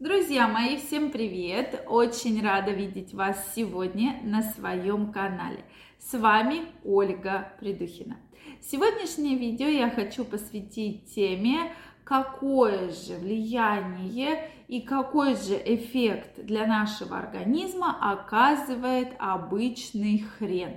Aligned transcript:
Друзья 0.00 0.46
мои, 0.46 0.76
всем 0.76 1.10
привет! 1.10 1.82
Очень 1.88 2.40
рада 2.40 2.70
видеть 2.70 3.14
вас 3.14 3.52
сегодня 3.56 4.20
на 4.22 4.44
своем 4.44 5.10
канале. 5.10 5.64
С 5.98 6.16
вами 6.16 6.66
Ольга 6.84 7.52
Придухина. 7.58 8.16
Сегодняшнее 8.62 9.36
видео 9.36 9.66
я 9.66 9.90
хочу 9.90 10.24
посвятить 10.24 11.12
теме, 11.12 11.72
какое 12.04 12.92
же 12.92 13.16
влияние 13.16 14.48
и 14.68 14.82
какой 14.82 15.34
же 15.34 15.60
эффект 15.64 16.44
для 16.44 16.68
нашего 16.68 17.18
организма 17.18 17.98
оказывает 18.00 19.08
обычный 19.18 20.20
хрен. 20.20 20.76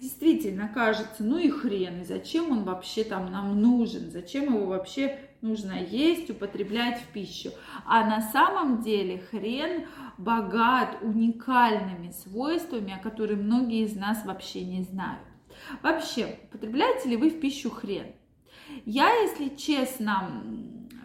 Действительно, 0.00 0.68
кажется, 0.72 1.22
ну 1.22 1.36
и 1.36 1.50
хрен, 1.50 2.00
и 2.00 2.04
зачем 2.04 2.50
он 2.50 2.64
вообще 2.64 3.04
там 3.04 3.30
нам 3.30 3.60
нужен, 3.60 4.10
зачем 4.10 4.54
его 4.54 4.64
вообще 4.64 5.18
нужно 5.44 5.74
есть, 5.74 6.30
употреблять 6.30 7.00
в 7.00 7.06
пищу. 7.12 7.50
А 7.86 8.04
на 8.04 8.20
самом 8.32 8.82
деле 8.82 9.22
хрен 9.30 9.86
богат 10.18 10.98
уникальными 11.02 12.10
свойствами, 12.10 12.94
о 12.94 13.02
которых 13.02 13.38
многие 13.38 13.84
из 13.84 13.94
нас 13.94 14.24
вообще 14.24 14.64
не 14.64 14.82
знают. 14.82 15.22
Вообще, 15.82 16.38
употребляете 16.48 17.10
ли 17.10 17.16
вы 17.16 17.30
в 17.30 17.40
пищу 17.40 17.70
хрен? 17.70 18.06
Я, 18.86 19.12
если 19.22 19.54
честно, 19.54 20.32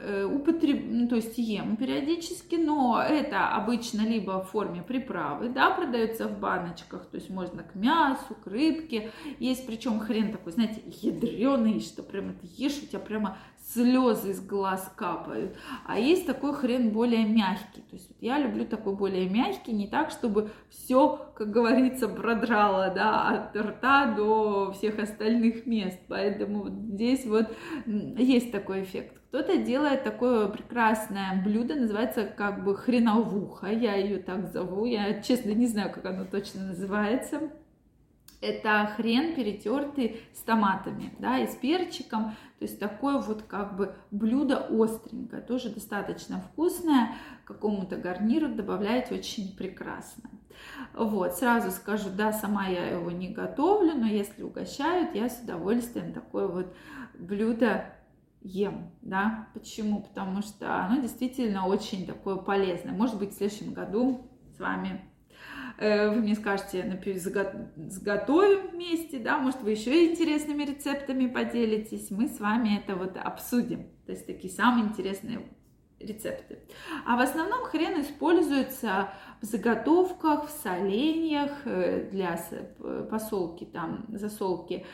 Э, 0.01 0.23
употреб... 0.23 0.85
ну, 0.87 1.07
то 1.09 1.17
есть 1.17 1.37
ем 1.37 1.75
периодически, 1.75 2.55
но 2.55 3.03
это 3.05 3.49
обычно 3.49 4.01
либо 4.01 4.41
в 4.41 4.49
форме 4.49 4.81
приправы, 4.81 5.49
да, 5.49 5.71
продается 5.71 6.27
в 6.27 6.39
баночках, 6.39 7.05
то 7.07 7.17
есть 7.17 7.29
можно 7.29 7.63
к 7.63 7.75
мясу, 7.75 8.35
к 8.43 8.47
рыбке. 8.47 9.11
Есть 9.39 9.67
причем 9.67 9.99
хрен 9.99 10.31
такой, 10.31 10.53
знаете, 10.53 10.81
ядреный, 11.01 11.81
что 11.81 12.01
прямо 12.01 12.31
ты 12.33 12.47
ешь, 12.55 12.81
у 12.81 12.87
тебя 12.87 12.99
прямо 12.99 13.37
слезы 13.73 14.31
из 14.31 14.41
глаз 14.41 14.91
капают. 14.95 15.55
А 15.85 15.99
есть 15.99 16.25
такой 16.25 16.53
хрен 16.53 16.89
более 16.89 17.25
мягкий. 17.25 17.81
То 17.81 17.95
есть 17.95 18.11
я 18.19 18.39
люблю 18.39 18.65
такой 18.65 18.95
более 18.95 19.29
мягкий, 19.29 19.73
не 19.73 19.87
так, 19.87 20.09
чтобы 20.11 20.49
все, 20.69 21.31
как 21.35 21.51
говорится, 21.51 22.07
продрало, 22.07 22.91
да, 22.93 23.29
от 23.29 23.55
рта 23.55 24.13
до 24.15 24.71
всех 24.71 24.99
остальных 24.99 25.65
мест. 25.65 25.99
Поэтому 26.07 26.69
здесь 26.69 27.25
вот 27.25 27.47
есть 27.85 28.51
такой 28.51 28.83
эффект. 28.83 29.15
Кто-то 29.29 29.57
делает 29.57 30.03
такое 30.03 30.47
прекрасное 30.47 31.39
блюдо, 31.43 31.75
называется 31.75 32.23
как 32.25 32.63
бы 32.63 32.75
хреновуха, 32.75 33.67
я 33.67 33.93
ее 33.93 34.17
так 34.17 34.51
зову, 34.51 34.85
я 34.85 35.21
честно 35.21 35.51
не 35.51 35.67
знаю, 35.67 35.93
как 35.93 36.05
оно 36.05 36.25
точно 36.25 36.69
называется. 36.69 37.51
Это 38.41 38.89
хрен 38.95 39.35
перетертый 39.35 40.21
с 40.33 40.41
томатами, 40.41 41.13
да, 41.19 41.39
и 41.39 41.47
с 41.47 41.55
перчиком, 41.55 42.31
то 42.57 42.65
есть 42.65 42.79
такое 42.79 43.19
вот 43.19 43.43
как 43.43 43.75
бы 43.75 43.95
блюдо 44.11 44.65
остренькое, 44.69 45.41
тоже 45.41 45.69
достаточно 45.69 46.39
вкусное, 46.39 47.15
какому-то 47.43 47.97
гарниру 47.97 48.47
добавлять 48.47 49.11
очень 49.11 49.55
прекрасно. 49.57 50.29
Вот, 50.93 51.35
сразу 51.35 51.71
скажу, 51.71 52.09
да, 52.15 52.31
сама 52.31 52.67
я 52.67 52.85
его 52.87 53.11
не 53.11 53.29
готовлю, 53.29 53.95
но 53.95 54.05
если 54.05 54.43
угощают, 54.43 55.15
я 55.15 55.29
с 55.29 55.41
удовольствием 55.41 56.13
такое 56.13 56.47
вот 56.47 56.73
блюдо 57.17 57.93
ем, 58.41 58.91
да, 59.01 59.47
почему? 59.53 60.01
Потому 60.01 60.41
что 60.41 60.85
оно 60.85 61.01
действительно 61.01 61.67
очень 61.67 62.05
такое 62.05 62.37
полезное. 62.37 62.93
Может 62.93 63.19
быть, 63.19 63.33
в 63.33 63.37
следующем 63.37 63.73
году 63.73 64.29
с 64.55 64.59
вами 64.59 65.01
вы 65.79 66.15
мне 66.15 66.35
скажете, 66.35 67.01
сготовим 67.75 68.71
вместе, 68.71 69.19
да, 69.19 69.37
может, 69.37 69.61
вы 69.61 69.71
еще 69.71 70.11
интересными 70.11 70.63
рецептами 70.63 71.27
поделитесь, 71.27 72.11
мы 72.11 72.27
с 72.27 72.39
вами 72.39 72.81
это 72.83 72.95
вот 72.95 73.15
обсудим. 73.17 73.87
То 74.05 74.11
есть 74.11 74.25
такие 74.25 74.51
самые 74.51 74.87
интересные 74.87 75.39
рецепты. 75.99 76.59
А 77.05 77.15
в 77.17 77.21
основном 77.21 77.63
хрен 77.63 78.01
используется 78.01 79.09
в 79.41 79.45
заготовках, 79.45 80.47
в 80.47 80.49
соленьях 80.49 81.51
э, 81.65 82.09
для 82.11 82.39
посолки, 83.09 83.65
там, 83.65 84.05
засолки 84.09 84.85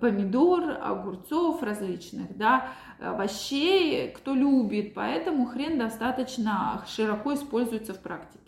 помидор, 0.00 0.78
огурцов 0.80 1.62
различных, 1.62 2.36
да, 2.36 2.68
овощей, 3.00 4.10
кто 4.12 4.34
любит, 4.34 4.94
поэтому 4.94 5.46
хрен 5.46 5.78
достаточно 5.78 6.84
широко 6.86 7.34
используется 7.34 7.94
в 7.94 8.00
практике. 8.00 8.43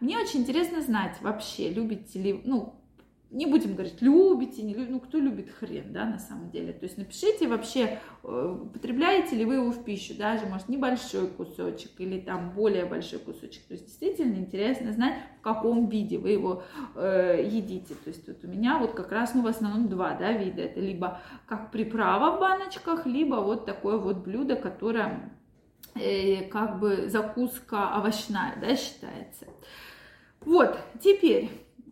Мне 0.00 0.18
очень 0.18 0.40
интересно 0.40 0.80
знать 0.80 1.16
вообще, 1.20 1.70
любите 1.70 2.20
ли, 2.20 2.40
ну, 2.44 2.80
не 3.30 3.46
будем 3.46 3.74
говорить, 3.74 4.00
любите, 4.00 4.62
не 4.62 4.74
любите, 4.74 4.92
ну, 4.92 5.00
кто 5.00 5.18
любит 5.18 5.50
хрен, 5.50 5.92
да, 5.92 6.04
на 6.04 6.18
самом 6.18 6.50
деле. 6.50 6.72
То 6.72 6.84
есть 6.84 6.98
напишите 6.98 7.46
вообще, 7.46 8.00
э, 8.24 8.58
потребляете 8.72 9.36
ли 9.36 9.44
вы 9.44 9.54
его 9.54 9.70
в 9.70 9.84
пищу, 9.84 10.14
даже, 10.16 10.46
может, 10.46 10.68
небольшой 10.68 11.28
кусочек 11.28 11.92
или 11.98 12.18
там 12.18 12.50
более 12.50 12.86
большой 12.86 13.20
кусочек. 13.20 13.62
То 13.66 13.74
есть 13.74 13.86
действительно 13.86 14.34
интересно 14.34 14.92
знать, 14.92 15.14
в 15.38 15.42
каком 15.42 15.88
виде 15.88 16.18
вы 16.18 16.30
его 16.30 16.64
э, 16.96 17.48
едите. 17.48 17.94
То 17.94 18.08
есть 18.08 18.26
вот 18.26 18.38
у 18.42 18.48
меня 18.48 18.78
вот 18.78 18.94
как 18.94 19.12
раз, 19.12 19.34
ну, 19.34 19.42
в 19.42 19.46
основном 19.46 19.88
два, 19.88 20.14
да, 20.14 20.32
вида. 20.32 20.62
Это 20.62 20.80
либо 20.80 21.20
как 21.46 21.70
приправа 21.70 22.36
в 22.36 22.40
баночках, 22.40 23.06
либо 23.06 23.36
вот 23.36 23.64
такое 23.64 23.96
вот 23.96 24.24
блюдо, 24.24 24.56
которое 24.56 25.30
как 26.50 26.78
бы 26.78 27.08
закуска 27.08 27.96
овощная, 27.98 28.56
да, 28.60 28.76
считается. 28.76 29.46
Вот, 30.40 30.78
теперь 31.02 31.50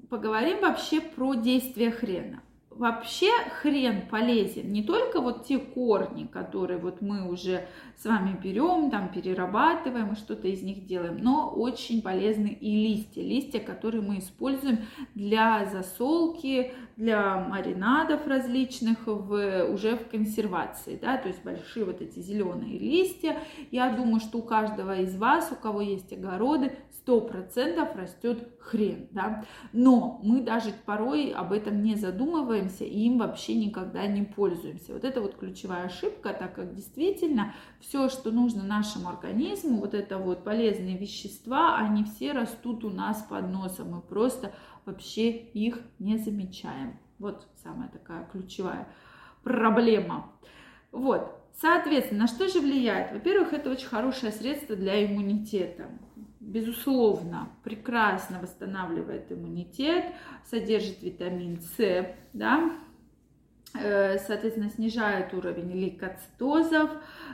поговорим 0.09 0.61
вообще 0.61 1.01
про 1.01 1.35
действие 1.35 1.91
хрена. 1.91 2.43
Вообще 2.78 3.31
хрен 3.61 4.03
полезен 4.09 4.72
не 4.72 4.84
только 4.84 5.21
вот 5.21 5.47
те 5.47 5.59
корни, 5.59 6.27
которые 6.27 6.78
вот 6.78 7.03
мы 7.03 7.28
уже 7.28 7.66
с 7.97 8.05
вами 8.05 8.39
берем, 8.41 8.89
там 8.93 9.11
перерабатываем 9.11 10.12
и 10.12 10.16
что-то 10.16 10.47
из 10.47 10.62
них 10.62 10.87
делаем, 10.87 11.19
но 11.19 11.50
очень 11.50 12.03
полезны 12.03 12.56
и 12.61 12.88
листья. 12.88 13.21
Листья, 13.21 13.59
которые 13.59 14.00
мы 14.03 14.21
используем 14.21 14.87
для 15.17 15.67
засолки, 15.67 16.72
для 16.97 17.41
маринадов 17.41 18.27
различных 18.28 19.06
в, 19.06 19.72
уже 19.72 19.97
в 19.97 20.09
консервации, 20.09 20.97
да, 21.00 21.17
то 21.17 21.27
есть 21.27 21.43
большие 21.43 21.84
вот 21.84 22.00
эти 22.00 22.21
зеленые 22.21 22.78
листья. 22.78 23.38
Я 23.72 23.93
думаю, 23.93 24.21
что 24.21 24.38
у 24.38 24.43
каждого 24.43 25.00
из 25.00 25.17
вас, 25.17 25.50
у 25.50 25.56
кого 25.56 25.81
есть 25.81 26.12
огороды, 26.12 26.77
100% 27.05 27.97
растет 27.97 28.49
хрен, 28.61 29.09
да, 29.11 29.44
но 29.72 30.21
мы 30.22 30.43
даже 30.43 30.71
порой 30.87 31.33
об 31.33 31.53
этом 31.53 31.83
не 31.83 31.97
задумываемся 31.97 32.68
и 32.84 33.06
им 33.06 33.19
вообще 33.19 33.55
никогда 33.55 34.06
не 34.06 34.23
пользуемся. 34.23 34.93
Вот 34.93 35.05
это 35.05 35.21
вот 35.21 35.37
ключевая 35.37 35.87
ошибка, 35.87 36.33
так 36.33 36.55
как 36.55 36.75
действительно 36.75 37.55
все, 37.81 38.09
что 38.09 38.31
нужно 38.31 38.62
нашему 38.62 39.09
организму, 39.09 39.79
вот 39.79 39.95
это 39.95 40.19
вот 40.19 40.45
полезные 40.45 40.97
вещества, 40.97 41.77
они 41.77 42.05
все 42.05 42.33
растут 42.33 42.84
у 42.84 42.91
нас 42.91 43.23
под 43.29 43.51
носом, 43.51 43.93
мы 43.93 44.01
просто 44.01 44.53
вообще 44.84 45.31
их 45.31 45.81
не 45.99 46.19
замечаем. 46.19 46.99
Вот 47.19 47.47
самая 47.62 47.89
такая 47.89 48.29
ключевая 48.31 48.89
проблема. 49.43 50.33
Вот, 50.93 51.31
соответственно, 51.61 52.21
на 52.21 52.27
что 52.27 52.49
же 52.49 52.61
влияет? 52.61 53.12
Во-первых, 53.12 53.53
это 53.53 53.71
очень 53.71 53.89
хорошее 53.89 54.33
средство 54.33 54.77
для 54.77 55.05
иммунитета 55.05 55.91
безусловно, 56.49 57.51
прекрасно 57.63 58.41
восстанавливает 58.41 59.31
иммунитет, 59.31 60.05
содержит 60.45 61.03
витамин 61.03 61.61
С, 61.61 62.15
да, 62.33 62.73
э, 63.75 64.19
соответственно, 64.19 64.71
снижает 64.71 65.35
уровень 65.35 65.73
лейкоцитозов 65.73 66.91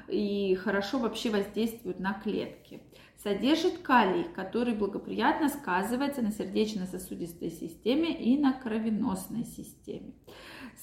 и 0.09 0.57
хорошо 0.57 0.99
вообще 0.99 1.31
воздействует 1.31 2.01
на 2.01 2.15
клетки. 2.15 2.83
Содержит 3.23 3.79
калий, 3.79 4.25
который 4.35 4.75
благоприятно 4.75 5.49
сказывается 5.49 6.21
на 6.21 6.31
сердечно-сосудистой 6.31 7.51
системе 7.51 8.13
и 8.13 8.37
на 8.37 8.53
кровеносной 8.53 9.45
системе. 9.45 10.13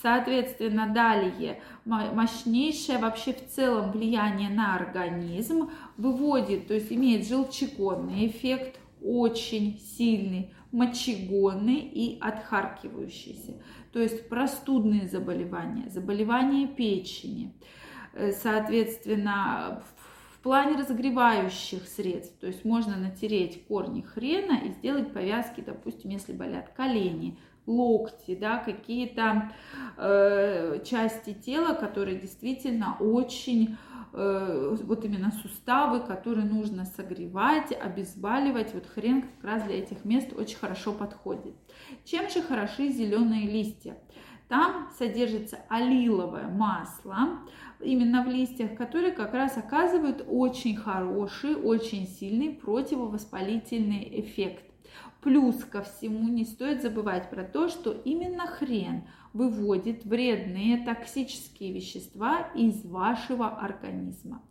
Соответственно, 0.01 0.87
далее 0.93 1.61
мощнейшее 1.85 2.97
вообще 2.97 3.33
в 3.33 3.47
целом 3.47 3.91
влияние 3.91 4.49
на 4.49 4.75
организм 4.75 5.69
выводит, 5.97 6.67
то 6.67 6.73
есть 6.73 6.91
имеет 6.91 7.27
желчегонный 7.27 8.27
эффект, 8.27 8.79
очень 9.01 9.79
сильный, 9.79 10.53
мочегонный 10.71 11.79
и 11.79 12.19
отхаркивающийся. 12.19 13.61
То 13.91 13.99
есть 13.99 14.29
простудные 14.29 15.07
заболевания, 15.07 15.89
заболевания 15.89 16.67
печени, 16.67 17.53
э, 18.13 18.31
соответственно, 18.31 19.83
плане 20.41 20.77
разогревающих 20.77 21.87
средств, 21.87 22.39
то 22.39 22.47
есть 22.47 22.65
можно 22.65 22.97
натереть 22.97 23.65
корни 23.67 24.01
хрена 24.01 24.59
и 24.65 24.71
сделать 24.71 25.13
повязки, 25.13 25.61
допустим, 25.61 26.11
если 26.11 26.33
болят 26.33 26.69
колени, 26.69 27.37
локти, 27.67 28.35
да, 28.35 28.57
какие-то 28.57 29.51
э, 29.97 30.83
части 30.83 31.33
тела, 31.33 31.73
которые 31.73 32.19
действительно 32.19 32.97
очень, 32.99 33.77
э, 34.13 34.77
вот 34.83 35.05
именно 35.05 35.31
суставы, 35.31 35.99
которые 35.99 36.45
нужно 36.45 36.85
согревать, 36.85 37.71
обезболивать. 37.71 38.73
Вот 38.73 38.87
хрен 38.87 39.21
как 39.21 39.43
раз 39.43 39.63
для 39.63 39.79
этих 39.79 40.05
мест 40.05 40.33
очень 40.33 40.57
хорошо 40.57 40.91
подходит. 40.91 41.53
Чем 42.03 42.29
же 42.29 42.41
хороши 42.41 42.89
зеленые 42.89 43.47
листья? 43.47 43.95
Там 44.51 44.89
содержится 44.97 45.59
алиловое 45.69 46.49
масло, 46.49 47.39
именно 47.79 48.21
в 48.21 48.27
листьях, 48.27 48.75
которые 48.75 49.13
как 49.13 49.33
раз 49.33 49.55
оказывают 49.55 50.25
очень 50.27 50.75
хороший, 50.75 51.55
очень 51.55 52.05
сильный 52.05 52.49
противовоспалительный 52.49 54.19
эффект. 54.19 54.65
Плюс 55.21 55.63
ко 55.63 55.83
всему 55.83 56.27
не 56.27 56.43
стоит 56.43 56.81
забывать 56.81 57.29
про 57.29 57.45
то, 57.45 57.69
что 57.69 57.93
именно 57.93 58.45
хрен 58.45 59.03
выводит 59.31 60.03
вредные 60.03 60.83
токсические 60.83 61.71
вещества 61.71 62.49
из 62.53 62.83
вашего 62.83 63.47
организма. 63.57 64.41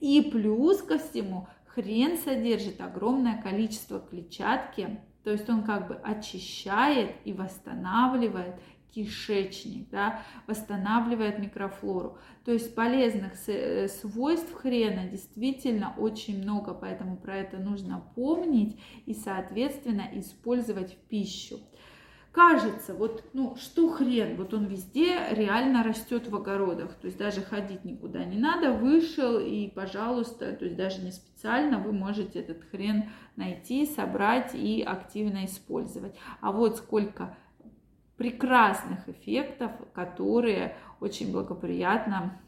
И 0.00 0.20
плюс 0.32 0.82
ко 0.82 0.98
всему 0.98 1.46
хрен 1.66 2.18
содержит 2.18 2.80
огромное 2.80 3.40
количество 3.40 4.00
клетчатки, 4.00 4.98
то 5.24 5.30
есть 5.30 5.48
он 5.48 5.62
как 5.62 5.88
бы 5.88 5.94
очищает 5.94 7.16
и 7.24 7.32
восстанавливает 7.32 8.56
кишечник, 8.94 9.90
да, 9.90 10.22
восстанавливает 10.46 11.38
микрофлору. 11.38 12.18
То 12.44 12.52
есть 12.52 12.74
полезных 12.74 13.32
э, 13.48 13.88
свойств 13.88 14.52
хрена 14.54 15.08
действительно 15.08 15.94
очень 15.98 16.42
много, 16.42 16.74
поэтому 16.74 17.16
про 17.16 17.36
это 17.36 17.56
нужно 17.56 18.04
помнить 18.14 18.78
и, 19.06 19.14
соответственно, 19.14 20.08
использовать 20.12 20.92
в 20.92 20.96
пищу. 21.08 21.58
Кажется, 22.34 22.94
вот, 22.94 23.22
ну, 23.32 23.54
что 23.54 23.88
хрен, 23.88 24.36
вот 24.36 24.54
он 24.54 24.64
везде 24.64 25.20
реально 25.30 25.84
растет 25.84 26.26
в 26.26 26.34
огородах, 26.34 26.94
то 26.94 27.06
есть 27.06 27.16
даже 27.16 27.42
ходить 27.42 27.84
никуда 27.84 28.24
не 28.24 28.36
надо, 28.36 28.72
вышел 28.72 29.38
и, 29.38 29.68
пожалуйста, 29.68 30.52
то 30.52 30.64
есть 30.64 30.76
даже 30.76 31.00
не 31.00 31.12
специально 31.12 31.78
вы 31.78 31.92
можете 31.92 32.40
этот 32.40 32.64
хрен 32.64 33.04
найти, 33.36 33.86
собрать 33.86 34.52
и 34.52 34.82
активно 34.82 35.44
использовать. 35.44 36.16
А 36.40 36.50
вот 36.50 36.78
сколько 36.78 37.36
прекрасных 38.16 39.08
эффектов, 39.08 39.72
которые 39.92 40.76
очень 41.00 41.32
благоприятно 41.32 42.40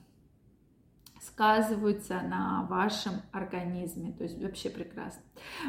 сказываются 1.21 2.21
на 2.23 2.67
вашем 2.69 3.15
организме. 3.33 4.13
То 4.13 4.25
есть 4.25 4.41
вообще 4.41 4.71
прекрасно. 4.71 5.23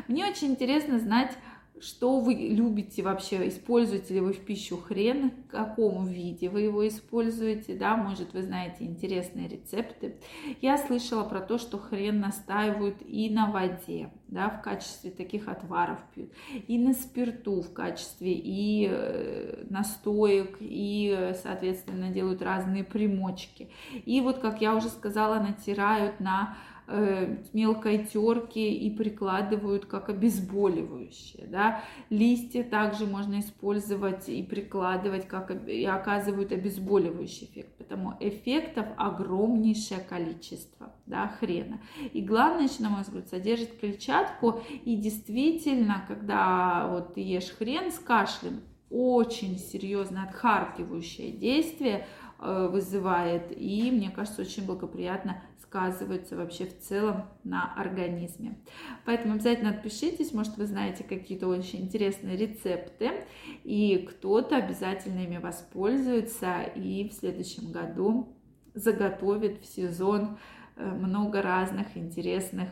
Мне 0.08 0.26
очень 0.28 0.52
интересно 0.52 1.00
знать, 1.00 1.32
что 1.80 2.20
вы 2.20 2.34
любите 2.34 3.04
вообще, 3.04 3.48
используете 3.48 4.16
ли 4.16 4.20
вы 4.20 4.34
в 4.34 4.40
пищу 4.40 4.78
хрен, 4.78 5.32
в 5.48 5.52
каком 5.52 6.08
виде 6.08 6.50
вы 6.50 6.62
его 6.62 6.88
используете, 6.88 7.76
да, 7.76 7.96
может 7.96 8.34
вы 8.34 8.42
знаете 8.44 8.84
интересные 8.84 9.48
рецепты. 9.48 10.16
Я 10.62 10.78
слышала 10.78 11.24
про 11.24 11.40
то, 11.40 11.58
что 11.58 11.78
хрен 11.78 12.20
настаивают 12.20 12.98
и 13.06 13.30
на 13.30 13.52
воде, 13.52 14.10
да, 14.28 14.50
в 14.50 14.62
качестве 14.62 15.12
таких 15.12 15.48
отваров 15.48 16.00
пьют, 16.14 16.32
и 16.68 16.78
на 16.80 16.94
спирту 16.94 17.62
в 17.62 17.74
качестве 17.74 18.34
и 18.34 18.88
э, 18.90 19.37
настоек, 19.77 20.57
и, 20.59 21.33
соответственно, 21.41 22.09
делают 22.09 22.41
разные 22.41 22.83
примочки. 22.83 23.69
И 24.06 24.21
вот, 24.21 24.39
как 24.39 24.62
я 24.62 24.75
уже 24.75 24.89
сказала, 24.89 25.39
натирают 25.39 26.19
на 26.19 26.57
Э, 26.89 27.35
мелкой 27.51 28.06
терки 28.06 28.74
и 28.74 28.89
прикладывают 28.89 29.85
как 29.88 30.07
обезболивающее. 30.07 31.45
Да? 31.47 31.83
Листья 32.09 32.63
также 32.63 33.06
можно 33.06 33.41
использовать 33.41 34.29
и 34.29 34.41
прикладывать, 34.41 35.27
как 35.27 35.51
и 35.68 35.83
оказывают 35.83 36.53
обезболивающий 36.53 37.47
эффект. 37.47 37.71
Поэтому 37.77 38.15
эффектов 38.21 38.85
огромнейшее 38.95 40.00
количество 40.00 40.94
да, 41.06 41.27
хрена. 41.27 41.81
И 42.13 42.21
главное, 42.21 42.69
еще, 42.69 42.83
на 42.83 42.89
мой 42.89 43.01
взгляд, 43.01 43.27
содержит 43.27 43.77
клетчатку. 43.81 44.62
И 44.85 44.95
действительно, 44.95 46.06
когда 46.07 46.88
вот 46.89 47.15
ты 47.15 47.19
ешь 47.19 47.50
хрен 47.50 47.91
с 47.91 48.00
кашлем, 48.00 48.62
очень 48.89 49.57
серьезное 49.57 50.24
отхаркивающее 50.24 51.31
действие 51.31 52.07
э, 52.39 52.68
вызывает. 52.72 53.51
И, 53.56 53.92
мне 53.92 54.10
кажется, 54.10 54.42
очень 54.42 54.66
благоприятно 54.66 55.42
сказываются 55.68 56.38
вообще 56.38 56.66
в 56.66 56.80
целом 56.80 57.25
на 57.44 57.74
организме. 57.74 58.57
Поэтому 59.06 59.34
обязательно 59.34 59.72
отпишитесь, 59.72 60.34
может 60.34 60.57
вы 60.57 60.66
знаете 60.66 61.04
какие-то 61.04 61.48
очень 61.48 61.81
интересные 61.81 62.38
рецепты, 62.38 63.25
и 63.63 64.07
кто-то 64.10 64.56
обязательно 64.56 65.19
ими 65.19 65.38
воспользуется 65.38 66.62
и 66.62 67.10
в 67.10 67.13
следующем 67.13 67.72
году 67.72 68.38
заготовит 68.74 69.62
в 69.62 69.66
сезон 69.66 70.38
э, 70.75 70.86
много 70.86 71.42
разных 71.42 71.98
интересных 71.98 72.69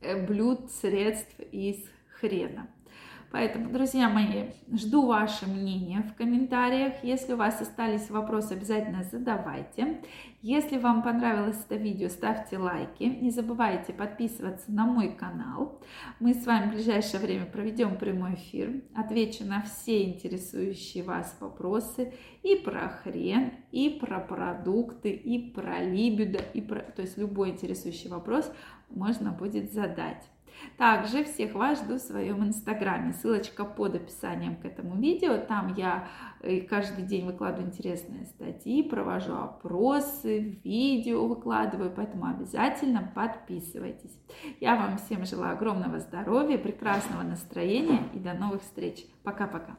э, 0.00 0.26
блюд, 0.26 0.70
средств 0.70 1.38
из 1.52 1.84
хрена. 2.20 2.68
Поэтому, 3.30 3.70
друзья 3.70 4.08
мои, 4.08 4.50
жду 4.72 5.06
ваше 5.06 5.46
мнение 5.46 6.02
в 6.02 6.14
комментариях. 6.14 6.94
Если 7.02 7.34
у 7.34 7.36
вас 7.36 7.60
остались 7.60 8.08
вопросы, 8.08 8.52
обязательно 8.52 9.04
задавайте. 9.04 10.00
Если 10.40 10.78
вам 10.78 11.02
понравилось 11.02 11.62
это 11.68 11.76
видео, 11.76 12.08
ставьте 12.08 12.56
лайки. 12.56 13.02
Не 13.02 13.30
забывайте 13.30 13.92
подписываться 13.92 14.72
на 14.72 14.86
мой 14.86 15.10
канал. 15.14 15.82
Мы 16.20 16.32
с 16.32 16.46
вами 16.46 16.70
в 16.70 16.74
ближайшее 16.74 17.20
время 17.20 17.44
проведем 17.44 17.98
прямой 17.98 18.34
эфир. 18.34 18.82
Отвечу 18.94 19.44
на 19.44 19.62
все 19.62 20.04
интересующие 20.04 21.04
вас 21.04 21.36
вопросы 21.40 22.14
и 22.42 22.56
про 22.56 22.88
хрен, 22.88 23.52
и 23.72 23.90
про 23.90 24.20
продукты, 24.20 25.10
и 25.10 25.50
про 25.50 25.82
либидо, 25.82 26.40
и 26.54 26.62
про... 26.62 26.80
то 26.80 27.02
есть 27.02 27.18
любой 27.18 27.50
интересующий 27.50 28.08
вопрос 28.08 28.50
можно 28.88 29.32
будет 29.32 29.72
задать. 29.72 30.24
Также 30.76 31.24
всех 31.24 31.54
вас 31.54 31.80
жду 31.80 31.94
в 31.94 32.00
своем 32.00 32.44
инстаграме. 32.44 33.12
Ссылочка 33.12 33.64
под 33.64 33.96
описанием 33.96 34.56
к 34.56 34.64
этому 34.64 34.96
видео. 34.96 35.38
Там 35.38 35.74
я 35.74 36.08
э, 36.40 36.60
каждый 36.60 37.04
день 37.04 37.26
выкладываю 37.26 37.68
интересные 37.68 38.26
статьи, 38.26 38.82
провожу 38.82 39.34
опросы, 39.34 40.60
видео 40.64 41.26
выкладываю, 41.26 41.92
поэтому 41.94 42.26
обязательно 42.26 43.10
подписывайтесь. 43.14 44.16
Я 44.60 44.76
вам 44.76 44.98
всем 44.98 45.24
желаю 45.24 45.54
огромного 45.54 45.98
здоровья, 45.98 46.58
прекрасного 46.58 47.22
настроения 47.22 48.02
и 48.14 48.18
до 48.18 48.34
новых 48.34 48.62
встреч. 48.62 49.04
Пока-пока. 49.22 49.76